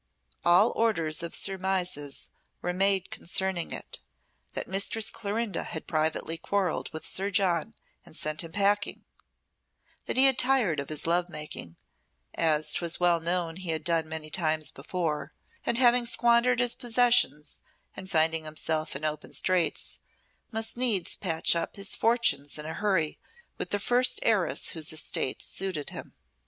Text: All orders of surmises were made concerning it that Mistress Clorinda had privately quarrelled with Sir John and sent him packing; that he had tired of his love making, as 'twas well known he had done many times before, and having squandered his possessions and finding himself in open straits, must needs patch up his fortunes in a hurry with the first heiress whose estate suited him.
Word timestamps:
All 0.43 0.71
orders 0.75 1.21
of 1.21 1.35
surmises 1.35 2.31
were 2.59 2.73
made 2.73 3.11
concerning 3.11 3.71
it 3.71 3.99
that 4.53 4.67
Mistress 4.67 5.11
Clorinda 5.11 5.63
had 5.63 5.85
privately 5.85 6.39
quarrelled 6.39 6.89
with 6.91 7.05
Sir 7.05 7.29
John 7.29 7.75
and 8.03 8.15
sent 8.17 8.43
him 8.43 8.51
packing; 8.51 9.05
that 10.07 10.17
he 10.17 10.25
had 10.25 10.39
tired 10.39 10.79
of 10.79 10.89
his 10.89 11.05
love 11.05 11.29
making, 11.29 11.75
as 12.33 12.73
'twas 12.73 12.99
well 12.99 13.19
known 13.19 13.57
he 13.57 13.69
had 13.69 13.83
done 13.83 14.09
many 14.09 14.31
times 14.31 14.71
before, 14.71 15.33
and 15.67 15.77
having 15.77 16.07
squandered 16.07 16.61
his 16.61 16.73
possessions 16.73 17.61
and 17.95 18.09
finding 18.09 18.43
himself 18.45 18.95
in 18.95 19.05
open 19.05 19.31
straits, 19.33 19.99
must 20.51 20.77
needs 20.77 21.15
patch 21.15 21.55
up 21.55 21.75
his 21.75 21.93
fortunes 21.95 22.57
in 22.57 22.65
a 22.65 22.73
hurry 22.73 23.19
with 23.59 23.69
the 23.69 23.77
first 23.77 24.19
heiress 24.23 24.71
whose 24.71 24.91
estate 24.91 25.43
suited 25.43 25.91
him. 25.91 26.15